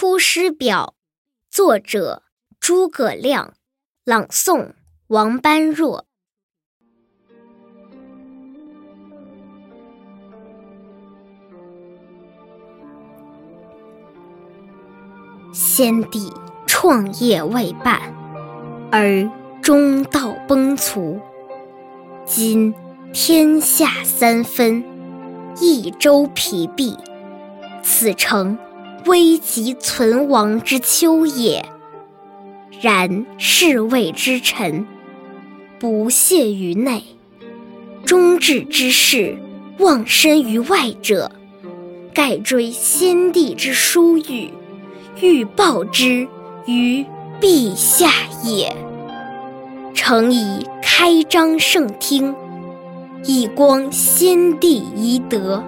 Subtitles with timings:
[0.00, 0.94] 出师表》，
[1.54, 2.22] 作者
[2.58, 3.52] 诸葛亮，
[4.02, 4.72] 朗诵
[5.08, 6.06] 王般若。
[15.52, 16.32] 先帝
[16.66, 18.00] 创业未半，
[18.90, 19.30] 而
[19.60, 21.20] 中道崩殂。
[22.24, 22.72] 今
[23.12, 24.82] 天下三分，
[25.60, 26.96] 益州疲弊，
[27.82, 28.56] 此诚
[29.06, 31.64] 危急存亡之秋也。
[32.80, 34.86] 然侍卫之臣，
[35.78, 37.02] 不懈于内；
[38.04, 39.36] 忠志之士，
[39.78, 41.30] 忘身于外者，
[42.14, 44.50] 盖追先帝之殊遇。
[45.20, 46.26] 欲报之
[46.66, 47.04] 于
[47.40, 48.10] 陛下
[48.42, 48.74] 也。
[49.92, 52.34] 诚以开张圣听，
[53.24, 55.62] 以光先帝遗德，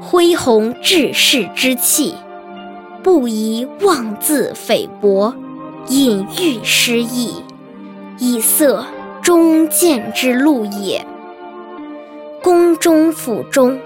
[0.00, 2.14] 恢弘志士之气，
[3.02, 5.34] 不宜妄自菲薄，
[5.88, 7.42] 隐喻失义，
[8.18, 8.84] 以塞
[9.22, 11.06] 忠谏之路也。
[12.42, 13.80] 宫中府中，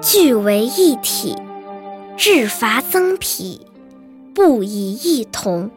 [0.00, 1.36] 俱为一体，
[2.16, 3.60] 治罚增丕。
[4.34, 5.70] 不以异同。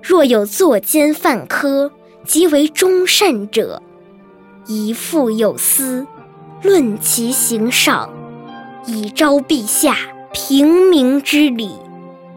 [0.00, 1.90] 若有作奸犯科，
[2.24, 3.82] 即为忠善者，
[4.66, 6.06] 宜复有司，
[6.62, 8.08] 论其行赏，
[8.86, 9.94] 以昭陛下
[10.32, 11.72] 平明之理，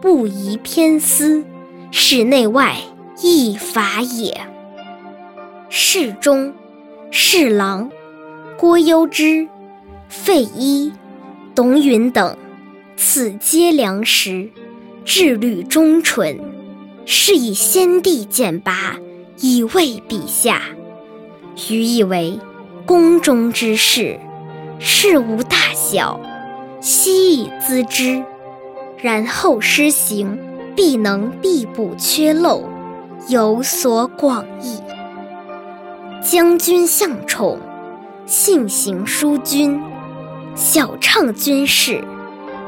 [0.02, 1.44] 不宜偏私，
[1.92, 2.76] 使内外
[3.22, 4.48] 异法也。
[5.68, 6.52] 侍中、
[7.12, 7.88] 侍郎
[8.58, 9.46] 郭攸之、
[10.08, 10.92] 费祎、
[11.54, 12.36] 董允等，
[12.96, 14.50] 此皆良实。
[15.04, 16.40] 志虑忠纯，
[17.06, 18.96] 是以先帝简拔，
[19.38, 20.62] 以慰陛下。
[21.70, 22.40] 余以为
[22.84, 24.18] 宫中之事，
[24.80, 26.18] 事无大小，
[26.80, 28.24] 悉以咨之，
[29.02, 30.38] 然后施行，
[30.76, 32.62] 必能必补缺漏，
[33.28, 34.78] 有所广益。
[36.22, 37.58] 将军向宠，
[38.26, 39.82] 性行淑均，
[40.54, 42.04] 晓畅军事，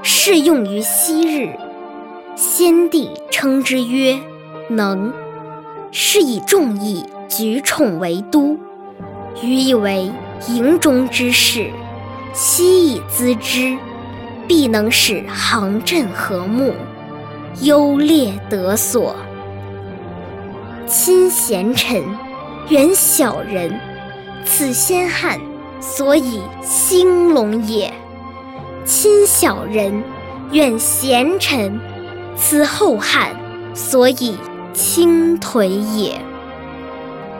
[0.02, 1.50] 适用于昔日。
[2.34, 4.18] 先帝称之曰
[4.68, 5.12] “能”，
[5.92, 8.58] 是以众议举宠为都。
[9.40, 10.10] 余以为
[10.48, 11.70] 营中之事，
[12.32, 13.76] 悉以咨之，
[14.46, 16.74] 必能使行阵和睦，
[17.62, 19.16] 优劣得所。
[20.86, 22.02] 亲贤臣，
[22.68, 23.78] 远小人，
[24.44, 25.40] 此先汉
[25.80, 27.90] 所以兴隆也；
[28.84, 30.02] 亲小人，
[30.52, 31.80] 远贤臣。
[32.36, 33.30] 此后汉
[33.74, 34.36] 所以
[34.72, 35.66] 倾颓
[35.96, 36.20] 也。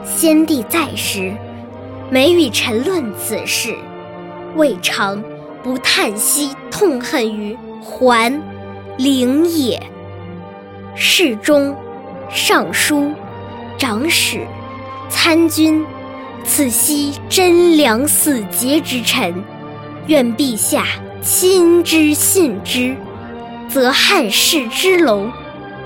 [0.05, 1.33] 先帝在时，
[2.09, 3.75] 每与臣论此事，
[4.55, 5.21] 未尝
[5.65, 8.39] 不叹息痛恨于桓、
[8.97, 9.81] 灵也。
[10.93, 11.75] 侍中、
[12.29, 13.11] 尚书、
[13.75, 14.45] 长史、
[15.09, 15.83] 参军，
[16.43, 19.43] 此悉贞良死节之臣，
[20.05, 20.85] 愿陛下
[21.23, 22.95] 亲之信之。
[23.67, 25.31] 则汉室之隆，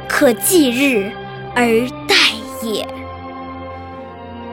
[0.09, 1.09] 可继日
[1.55, 1.65] 而
[2.05, 2.15] 待
[2.61, 2.85] 也。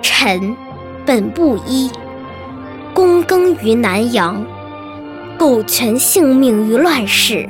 [0.00, 0.56] 臣
[1.04, 1.90] 本布衣，
[2.94, 4.46] 躬耕于南阳，
[5.38, 7.48] 苟全性命于乱世，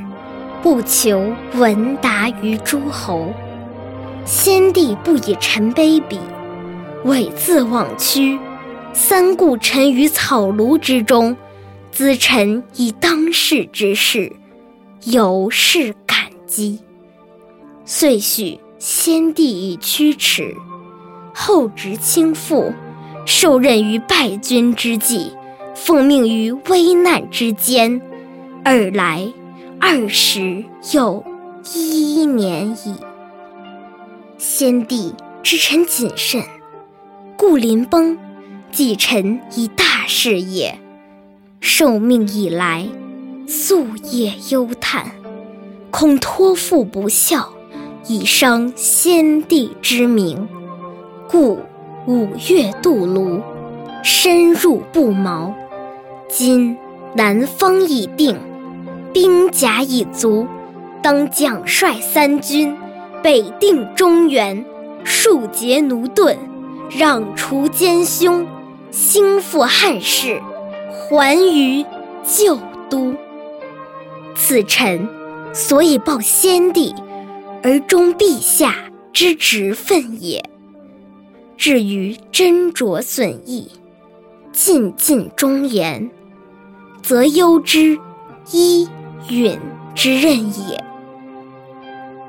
[0.61, 3.33] 不求闻达于诸侯。
[4.25, 6.17] 先帝不以臣卑鄙，
[7.05, 8.37] 猥自枉屈，
[8.91, 11.37] 三顾臣于草庐之中，
[11.95, 14.33] 咨臣以当世之事。
[15.05, 16.79] 有是感激，
[17.85, 20.53] 遂许先帝以驱驰，
[21.33, 22.73] 后值倾覆，
[23.25, 25.31] 受任于败军之际，
[25.87, 28.01] 奉命于危难之间，
[28.65, 29.31] 尔来
[29.79, 31.23] 二十有
[31.73, 32.93] 一年矣。
[34.37, 36.43] 先帝知臣谨慎，
[37.37, 38.17] 故临崩，
[38.69, 40.77] 寄臣以大事也。
[41.61, 42.85] 受命以来。
[43.47, 45.09] 夙夜忧叹，
[45.89, 47.47] 恐托付不效，
[48.09, 50.49] 以伤先帝之名，
[51.29, 51.59] 故
[52.05, 53.41] 五月渡泸，
[54.03, 55.55] 深入不毛。
[56.39, 56.77] 今
[57.15, 58.37] 南方已定，
[59.11, 60.45] 兵甲已足，
[61.01, 62.77] 当奖率三军，
[63.23, 64.63] 北定中原，
[65.03, 66.37] 庶竭奴钝，
[66.91, 68.45] 攘除奸凶，
[68.91, 70.39] 兴复汉室，
[71.09, 71.83] 还于
[72.23, 73.15] 旧都。
[74.35, 75.09] 此臣
[75.55, 76.93] 所以报先帝
[77.63, 78.75] 而忠陛下
[79.11, 80.47] 之职分也。
[81.57, 83.71] 至于斟酌损益，
[84.51, 86.11] 尽尽忠言，
[87.07, 87.97] 则攸之、
[88.51, 88.85] 一
[89.29, 89.57] 允
[89.95, 90.83] 之任也。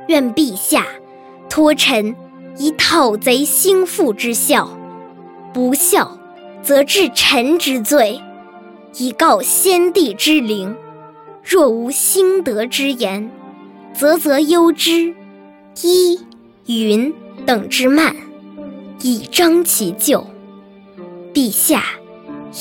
[0.07, 0.87] 愿陛下
[1.51, 2.15] 托臣
[2.57, 4.71] 以讨贼兴复之效，
[5.53, 6.17] 不效，
[6.63, 8.23] 则治臣之罪，
[8.99, 10.77] 以告先帝之灵。
[11.43, 13.33] 若无兴德之言，
[13.93, 15.13] 则则忧之。
[15.83, 16.21] 一
[16.67, 17.13] 允
[17.45, 18.15] 等之慢，
[19.03, 20.25] 以彰其咎。
[21.35, 21.83] 陛下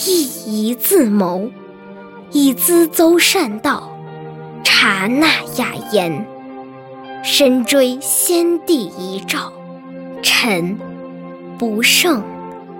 [0.07, 1.51] 亦宜自谋，
[2.31, 3.89] 以咨邹善道，
[4.63, 5.27] 察纳
[5.57, 6.25] 雅言，
[7.23, 9.51] 深追先帝遗诏。
[10.21, 10.77] 臣
[11.57, 12.21] 不胜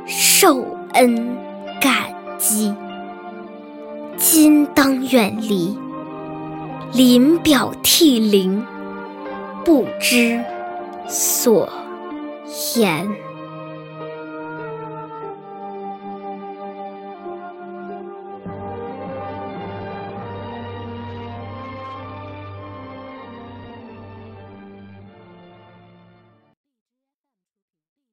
[0.05, 1.37] 受恩
[1.79, 1.93] 感
[2.37, 2.73] 激。
[4.17, 5.77] 今当远离，
[6.93, 8.65] 临表涕零，
[9.63, 10.43] 不知
[11.07, 11.69] 所
[12.75, 13.07] 言。